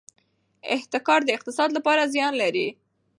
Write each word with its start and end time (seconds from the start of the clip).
احتکار 0.75 1.21
د 1.25 1.29
اقتصاد 1.37 1.69
لپاره 1.77 2.09
زیان 2.13 2.33
لري. 2.41 2.67